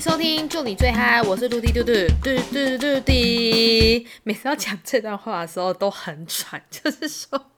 [0.00, 1.92] 收听就你最嗨，我是嘟地嘟嘟
[2.22, 4.06] 嘟嘟嘟地。
[4.24, 7.50] 每次要讲这段话的时候都很喘， 就是说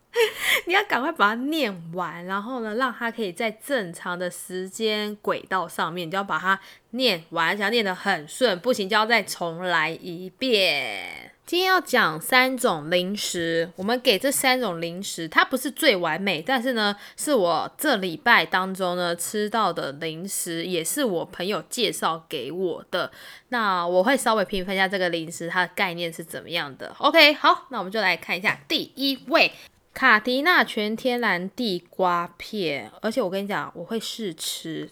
[0.64, 11.32] 你要赶快把它念完，然后呢，让它可以在正常的时间轨道上面，就要把它念完，想要念得很顺，不行就要再重来一遍。
[11.48, 23.10] 今天要讲三种零食，我们给这三种零食，它不是最完美，但是呢，是我这礼拜当中呢吃到的零食，也是我朋友介绍给我的。
[23.48, 26.94] 那我会稍微评分一下这个零食它的概念是怎么样的。
[26.98, 29.50] OK，好，那我们就来看一下第一位
[29.94, 34.90] 卡迪娜全天然地瓜片，而且我跟你讲，我会试吃，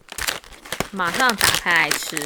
[0.90, 2.16] 马上打开来吃。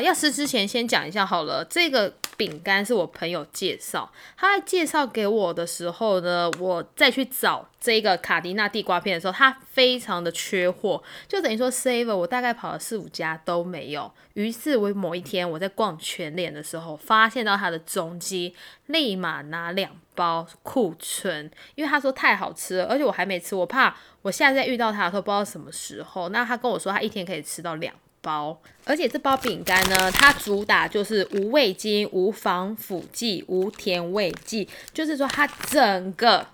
[0.00, 1.64] 要吃之前先讲一下好了。
[1.64, 14.12] 这个饼干是我朋友介绍，他在介绍给我的时候呢，我再去找这个卡迪娜地瓜片的时候，它非常的缺货，就等于说 Save 我大概跑了四五家都没有。
[14.34, 18.54] 于是我某一天我在逛全联的时候，发现到它的踪迹，
[18.86, 26.30] 立马拿两包库存，因为他说太好吃了，而且我还没吃，我怕我下次再遇到他的时候不知道什么时候。
[26.30, 27.94] 那他跟我说他一天可以吃到两。
[28.24, 36.46] 包，而且这包饼干呢，它主打就是无味精、无防腐剂、无甜味剂，就是说它整个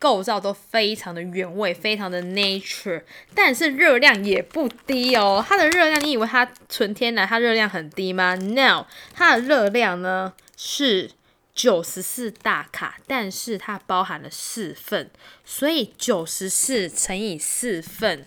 [0.00, 3.02] 构造都非常的原味，非常的 nature，
[3.36, 5.42] 但是热量也不低哦。
[5.48, 11.12] 它的热量，你以为它纯天然，它热量很低吗？No，它的热量呢是
[11.54, 15.08] 九十四大卡，但是它包含了四份，
[15.44, 18.26] 所以九十四乘以四份，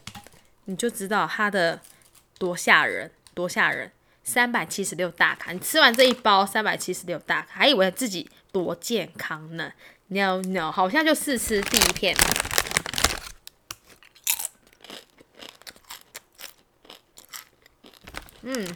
[0.64, 1.82] 你就知道它的。
[2.38, 3.92] 多吓人，多吓人！
[4.24, 9.72] 三百七十六大卡，你吃完这一包三百七十六大卡，还以为自己多健康呢
[10.08, 12.16] ？No No，好像就试吃第一片。
[18.42, 18.68] 嗯，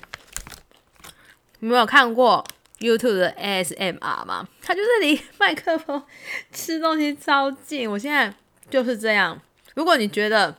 [1.60, 2.46] 你没有看过
[2.80, 4.48] YouTube 的 ASMR 吗？
[4.62, 6.04] 他就是离麦克风
[6.52, 7.90] 吃东西超近。
[7.90, 8.32] 我现在
[8.70, 9.42] 就是这样。
[9.74, 10.56] 如果你觉得，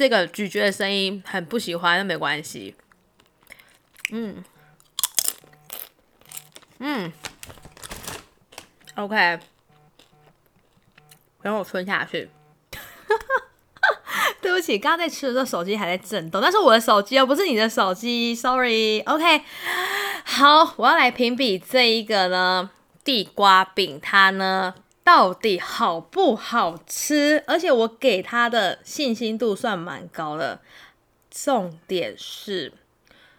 [0.00, 2.74] 这个咀嚼的声音很不喜欢，那没关系。
[4.10, 4.42] 嗯，
[6.78, 7.12] 嗯
[8.94, 9.38] ，OK，
[11.42, 12.30] 让我吞下去。
[14.40, 19.00] 对不起，刚刚在吃的时候手机还在震动，但是我的手机又，不是你的手机，Sorry。
[19.00, 19.42] OK，
[20.24, 22.70] 好，我要来评比这一个呢，
[23.04, 24.76] 地瓜饼，它呢。
[25.12, 27.42] 到底好不好吃？
[27.44, 30.60] 而且我给他的信心度算蛮高的。
[31.28, 32.72] 重点是，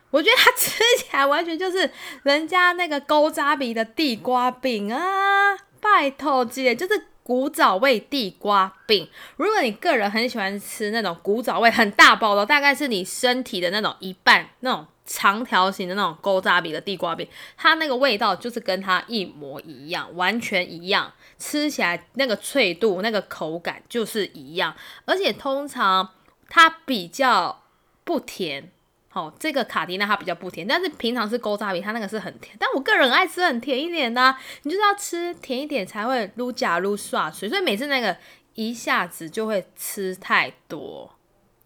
[0.09, 1.89] 我觉得它吃起来完全就是
[2.23, 5.55] 人家那个勾扎比的地瓜饼啊！
[5.79, 9.07] 拜托姐，就是古早味地瓜饼。
[9.37, 14.85] 如果你个人很喜欢吃那种古早味很大包的，大概是你身体的那种一半那种。
[15.13, 17.27] 长条形的那种勾扎比的地瓜饼，
[17.57, 24.73] 它那个味道就是跟它一模一样，完全一样，吃起来那个脆度、那个口感就是一样。
[25.03, 26.11] 而且通常
[26.47, 27.63] 它比较
[28.05, 28.71] 不甜，
[29.09, 32.55] 好，这个卡迪娜它比较不甜，但是平常是勾扎饼，它那个是很甜。
[32.57, 34.33] 但我个人爱吃很甜一点的，
[34.63, 38.15] 你就是要吃甜一点才会撸假撸刷水，所以每次那个
[38.53, 41.13] 一下子就会吃太多。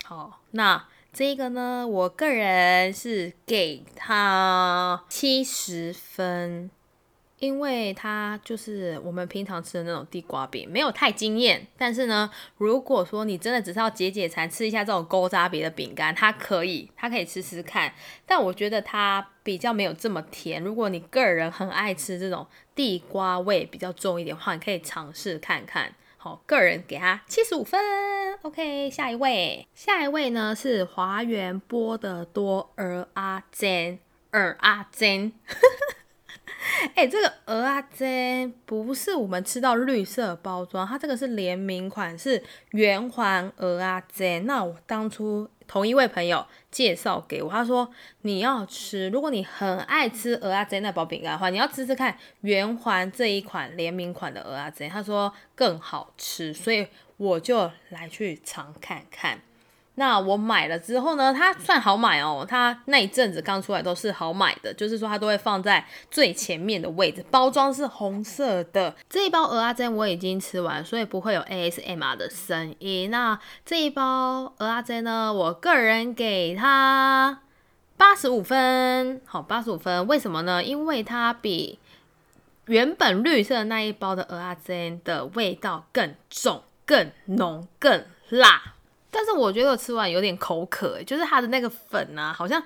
[0.04, 0.84] 好，那。
[1.16, 6.70] 这个呢，我个人是给他七十分，
[7.40, 11.66] 因为它就是我们平常吃的那种地瓜饼，没有太惊艳。
[11.78, 17.94] 但是呢，如果说你真的只是要解解馋，吃一下这种勾扎别的饼干，它可以，它可以吃吃看。
[18.26, 20.62] 但我觉得它比较没有这么甜。
[20.62, 25.96] 如果你个人很爱吃这种地瓜味比较重一点的话，你可以尝试看看。
[26.26, 27.80] 好，个人给他七十五分。
[28.42, 34.00] OK，下一位，下一位呢是华源波的多尔阿珍，
[34.32, 35.32] 尔阿珍。
[36.94, 44.46] 哎，这个鹅阿珍不是我们吃到绿色包装，它这个是联名款，是圆环鹅阿珍。
[44.46, 45.50] 那我当初。
[45.68, 47.90] 同一位朋友介绍给我，他说
[48.22, 56.86] 你要吃，如果你很爱吃鹅阿珍那包饼干的话，你要吃吃看圆环这一款联名款的鹅阿珍，他说更好吃，所以
[57.18, 59.42] 我就来去尝看看。
[59.96, 62.46] 那我买了之后呢，它算好买哦。
[62.48, 68.96] 它那一阵子刚出来都是好买的，就是说它都会放在最前面的位置，包装是红色的。
[69.10, 73.10] 这一包鹅阿珍我已经吃完，所以不会有 ASMR 的声音。
[73.10, 77.40] 那这一包鹅阿珍呢，我个人给它
[77.98, 80.06] 八十五分，好，八十五分。
[80.08, 80.64] 为什么呢？
[80.64, 81.80] 因为它比
[82.66, 86.64] 原本绿色那一包的鹅阿珍的味道更重。
[86.88, 88.75] 更浓更辣。
[89.16, 92.62] 但是我觉得我吃完有点口渴，就是它的那个粉啊，好像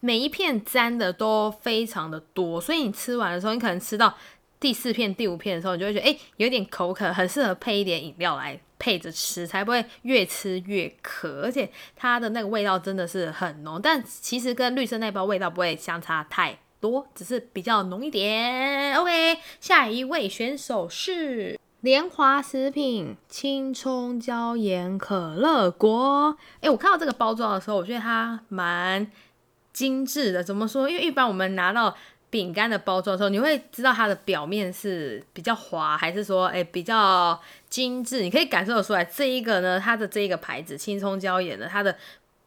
[0.00, 4.16] 每一片沾的都非常的多，所以你吃完的时候，你可能吃到
[4.58, 11.42] 第四片、第五片的时候，你就会觉得哎，有点口渴，很适合配一点饮料来配着吃，才不会越吃越渴。
[11.42, 18.96] 而且它的那个味道真的是很浓，但其实跟绿色那包味道不会相差太多，只是比较浓一点。
[18.96, 21.60] OK，下一位选手是。
[21.82, 29.10] 莲华食品青葱椒盐可乐果，哎，我看到这个包装的时候，我觉得它蛮
[29.72, 30.44] 精致的。
[30.44, 30.88] 怎么说？
[30.88, 31.92] 因为一般我们拿到
[32.30, 38.22] 饼干的包装的时候，你会知道它的表面是比较滑，还是说，哎，比较精致？
[38.22, 41.96] 你可以感受得出来，这一个呢，它的这一个牌子青葱椒盐的，它的。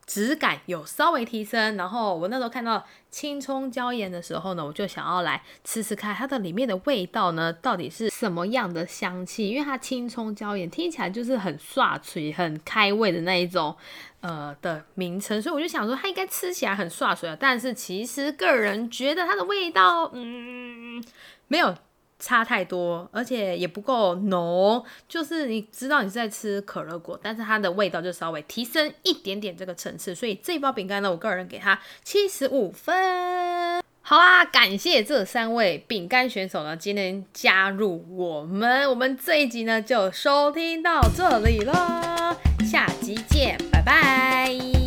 [0.07, 9.49] 质感有稍微提升，然后我那时候看到青葱椒盐的时候呢，我就想要来吃吃看它的里面的味道呢，到底是什么样的香气？
[9.49, 13.75] 因为它青葱椒盐听起来就是很刷嘴、很开胃的那一种
[14.21, 17.35] 呃的名称，所以我就想说它应该吃起来很刷嘴啊。
[17.39, 21.03] 但是其实个人觉得它的味道，嗯，
[21.47, 21.75] 没有。
[22.17, 33.83] 差太多，而且也不够浓，就是你知道你是在吃可乐果，但是它的味道就稍微提升一点点这个层次，所以这包饼干呢，我个人给它七十五分。
[34.01, 42.39] 好啦，感谢这三位饼干选手呢，今天加入我们，我们这一集呢就收听到这里了，
[42.69, 44.84] 下集见，拜拜。